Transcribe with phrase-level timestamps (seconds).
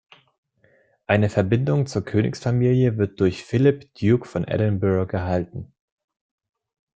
[1.05, 5.75] Eine Verbindung zur Königsfamilie wird durch Philip, Duke of Edinburgh, gehalten.